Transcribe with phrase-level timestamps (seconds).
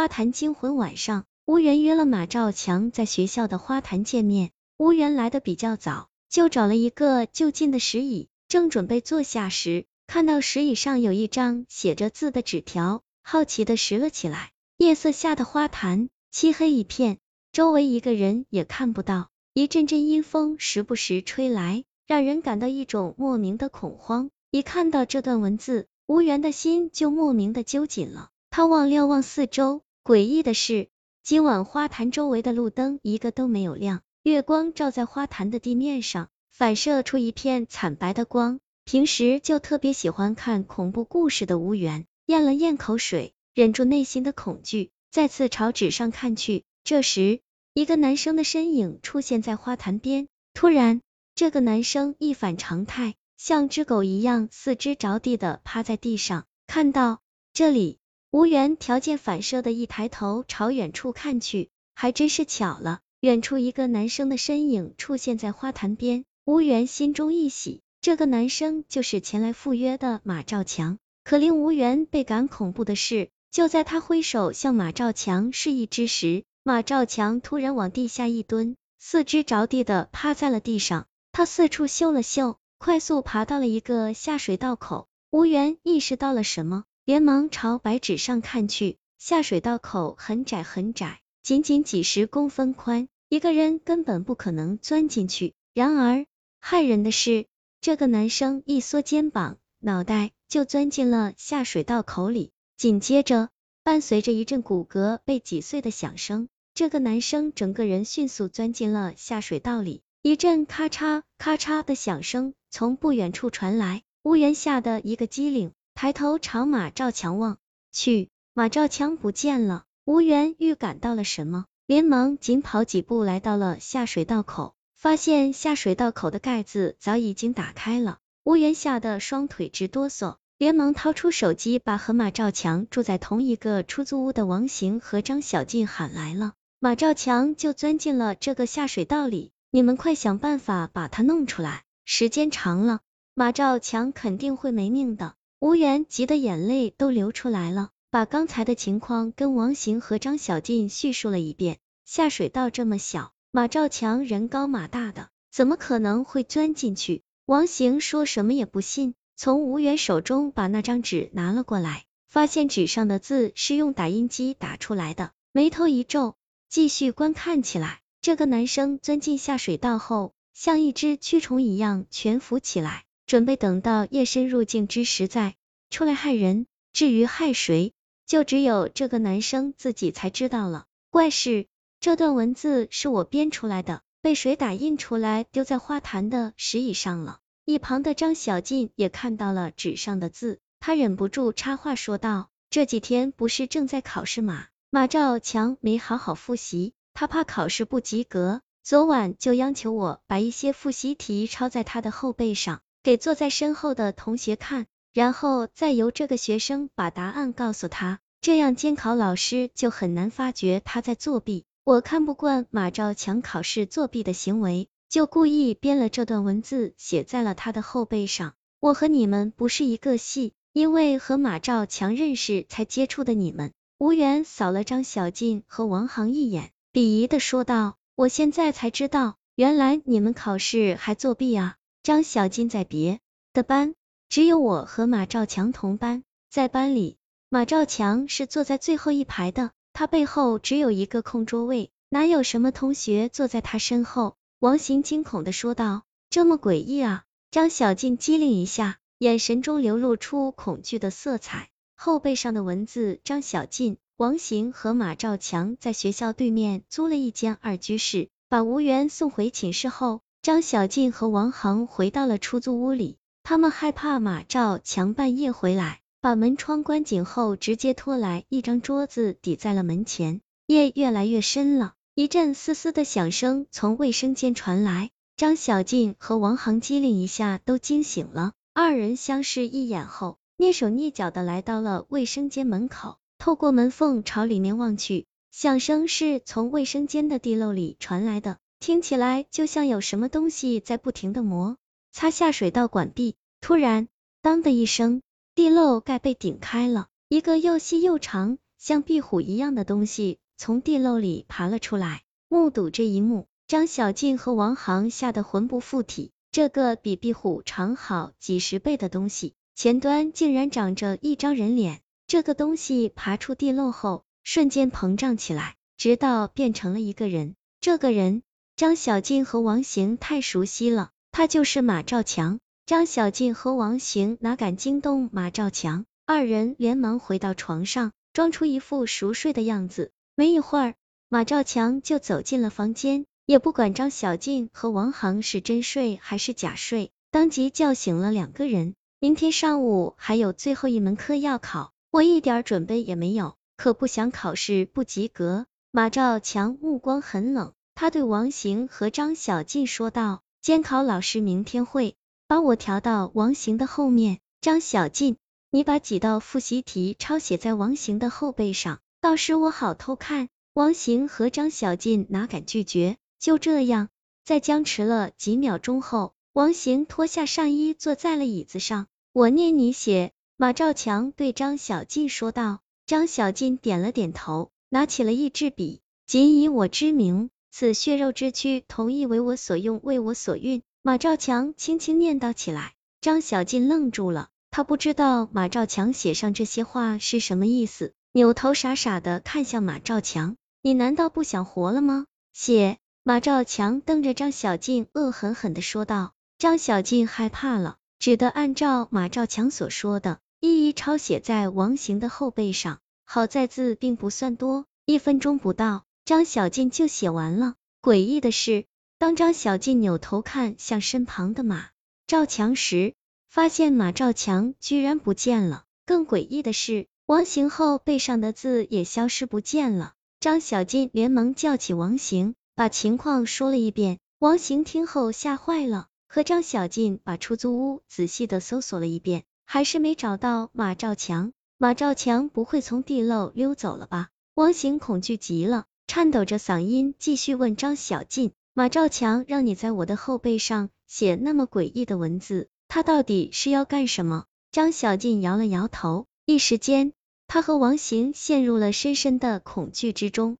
[0.00, 4.50] 花坛惊魂晚上，乌源约了马兆强在学校的花坛见面。
[4.78, 14.52] 乌源来的比较早，就找了一个就近的石椅，正准备坐下时，看到石椅上有一张写着字的纸条，好奇的拾了起来。
[14.78, 17.18] 夜色下的花坛，漆黑一片，
[17.52, 19.28] 周围一个人也看不到。
[19.52, 24.30] 一阵阵阴风时不时吹来，让人感到一种莫名的恐慌。
[24.50, 28.30] 一看到这段文字，吴源的心就莫名的揪紧了。
[28.48, 30.88] 他望瞭望四周，诡异的是，
[31.22, 38.58] 今晚花坛周围的路灯一个都没有亮，月光照在花坛的地面上，反射出一片惨白的光。
[38.84, 43.34] 平时就特别喜欢看恐怖故事的吴源，咽了咽口水。
[43.54, 46.64] 忍住内心的恐惧，再次朝纸上看去。
[46.82, 47.38] 这时，
[47.72, 50.26] 一个男生的身影出现在花坛边。
[50.54, 51.02] 突然，
[51.36, 56.46] 这个男生一反常态，像只狗一样四肢着地的趴在地上。
[56.66, 57.20] 看到
[57.52, 57.99] 这里，
[58.32, 66.24] 吴缘条件反射的一抬头朝远处看去，还真是巧了，远处一个男生的身影出现在花坛边。
[66.44, 70.98] 吴缘心中一喜，这个男生就是前来赴约的马兆强。
[71.24, 73.30] 可令吴缘倍感恐怖的是。
[73.50, 81.06] 就在他挥手向马兆强示意之时，马兆强突然往地下一蹲，四肢着地的趴在了地上。
[81.32, 85.08] 他四处嗅了嗅，快速爬到了一个下水道口。
[85.32, 88.98] 吴缘意识到了什么，连忙朝白纸上看去。
[89.18, 95.52] 下水道口很窄很窄，仅仅几十公分宽，一个人根本不可能钻进去。
[95.74, 96.24] 然而，
[96.62, 97.46] 骇人的是，
[97.82, 102.50] 这个男生一缩肩膀，脑袋就钻进了下水道口里。
[102.78, 103.50] 紧接着，
[103.82, 110.00] 伴随着一阵骨骼被挤碎的响声，这个男生整个人迅速钻进了下水道里。
[110.22, 117.58] 一阵咔嚓咔嚓的响声从不远处传来，乌源吓得一个机灵，抬头朝马兆强望
[117.92, 119.84] 去，马兆强不见了。
[120.06, 128.16] 吴源预感到了什么，连忙紧跑几步来到了下水道口，发现下水道口的盖子早已经打开了。
[128.44, 130.36] 吴源吓得双腿直哆嗦。
[130.56, 136.54] 连忙掏出手机，把和马兆强住在同一个出租屋的王行和张小静喊来了。
[136.78, 143.00] 马兆强就钻进了这个下水道里，你们快想办法把他弄出来，时间长了，
[143.34, 145.34] 马兆强肯定会没命的。
[145.60, 151.76] 吴源急得眼泪都流出来了，把刚才的情况跟王行和张小静叙述了一遍。
[152.06, 157.20] 下水道这么小，马兆强人高马大的，怎么可能会钻进去？
[157.44, 159.14] 王行说什么也不信。
[159.36, 166.36] 从吴源手中把那张纸拿了过来，发现纸上的字是用打印机打出来的，眉头一皱，
[166.70, 168.00] 继续观看起来。
[168.22, 175.54] 这个男生钻进下水道后，像一只蛆虫一样蜷伏起来，准备等到夜深入静之时再
[175.88, 176.66] 出来害人。
[176.92, 177.92] 至于害谁，
[178.26, 180.86] 就只有这个男生自己才知道了。
[181.10, 181.68] 怪事，
[182.00, 187.38] 这段文字是我编出来的，被谁打印出来丢在花坛的石椅上了？
[187.64, 194.66] 一旁的张小静也看到了纸上的字，她忍不住插话说道：“这几天不是正在考试吗？
[194.90, 211.64] 马兆强没好好复习，他怕考试不及格，昨晚就央求我把一些复习题抄在他的后背上，给坐在身后的同学看，然后再由这个学生把答案告诉他，这样监考老师就很难发觉他在作弊。
[211.84, 218.54] 我看不惯马兆强考试作弊的行为。”就故意编了这段文字，写在了他的后背上。
[218.78, 223.72] 我和你们不是一个系，因为和马兆强认识才接触的你们。
[223.98, 233.20] 吴源扫了张小静和王航一眼，鄙夷的说道：“我现在才知道，原来你们考试还作弊啊！”张小静在别
[233.52, 233.94] 的班，
[234.30, 237.18] 只有我和马兆强同班，在班里，
[237.50, 244.36] 马兆强是坐在最后一排的，他背后只有一个空桌位，哪有什么同学坐在他身后？
[244.60, 251.68] 王行惊恐的说道：“这么诡异啊！”张小静机灵一下，眼神中流露出恐惧的色彩。
[251.96, 258.30] 后背上的文字：张小静、王行和马兆强在学校对面租了一间二居室。
[258.48, 263.18] 把吴源送回寝室后，张小静和王航回到了出租屋里。
[263.42, 270.40] 他们害怕马兆强半夜回来，把门窗关紧后，直接拖来一张桌子抵在了门前。
[270.66, 271.92] 夜越来越深了。
[272.14, 291.76] 一阵嘶嘶的响声从卫生间传来，张小静和王航机灵一下都惊醒了，二人相视一眼后，蹑手蹑脚的来到了卫生间门口，透过门缝朝里面望去，响声是从卫生间的地漏里传来的，听起来就像有什么东西在不停的摩
[292.12, 293.36] 擦下水道管壁。
[293.60, 294.08] 突然，
[294.40, 295.20] 当的一声，
[295.54, 298.56] 地漏盖被顶开了，一个又细又长。
[298.78, 302.22] 像壁虎一样的东西从地漏里爬了出来。
[302.48, 306.30] 目睹这一幕，张小静和王航吓得魂不附体。
[306.50, 312.00] 这个比壁虎长好几十倍的东西，前端竟然长着一张人脸。
[312.26, 317.54] 这个东西爬出地漏后，瞬间膨胀起来，直到变成了一个人。
[317.82, 318.42] 这个人，
[318.80, 322.60] 张小静和王行太熟悉了，他就是马兆强。
[322.86, 330.12] 张小静和王行哪敢惊动马兆强，二人连忙回到床上，装出一副熟睡的样子。
[330.34, 330.94] 没一会儿，
[331.28, 338.94] 马兆强就走进了房间，也不管张小静和王航是真睡还是假睡，当即叫醒了两个人。
[339.18, 345.66] 明天上午还有最后一门课要考，我一点准备也没有，可不想考试不及格。
[345.90, 352.14] 马兆强目光很冷，他对王行和张小静说道：“监考老师明天会。”
[352.48, 355.36] 把我调到王行的后面，张小静，
[355.70, 360.48] 你把几道复习题抄写在王行的后背上，到时我好偷看。
[360.72, 363.18] 王行和张小静哪敢拒绝？
[363.38, 364.08] 就这样，
[364.46, 369.08] 在僵持了几秒钟后，王行脱下上衣坐在了椅子上。
[369.34, 370.32] 我念你写。
[370.56, 372.80] 马兆强对张小静说道。
[373.04, 376.00] 张小静点了点头，拿起了一支笔。
[376.26, 380.82] 仅以我之名，此血肉之躯，同意为我所用，为我所运。
[381.02, 392.26] 马兆强轻轻念叨起来，张小静愣住了，他不知道马兆强写上这些话是什么意思，扭头傻傻的看向马兆强，你难道不想活了吗？
[392.52, 392.98] 写。
[393.22, 396.32] 马兆强瞪着张小静，恶狠狠的说道。
[396.58, 402.98] 张小静害怕了，只得按照马兆强所说的，一一抄写在王行的后背上。
[403.26, 407.74] 好在字并不算多，一分钟不到，张小静就写完了。
[408.00, 408.84] 诡异的是。
[409.18, 411.88] 当张小静扭头看向身旁的马
[412.28, 413.14] 兆强时，
[413.48, 415.86] 发现马兆强居然不见了。
[416.06, 420.12] 更诡异的是，王行后背上的字也消失不见了。
[420.38, 424.20] 张小静连忙叫起王行，把情况说了一遍。
[424.38, 431.52] 王行听后吓坏了，和张小静把出租屋仔细的搜索了一遍，还是没找到马兆强。
[431.76, 434.28] 马兆强不会从地漏溜走了吧？
[434.54, 438.50] 王行恐惧极了，颤抖着嗓音继续问张小静。
[438.74, 444.46] 马兆强让你在我的后背上写那么诡异的文字，他到底是要干什么？
[444.72, 447.12] 张小静摇了摇头，一时间，
[447.46, 450.56] 他和王行陷入了深深的恐惧之中。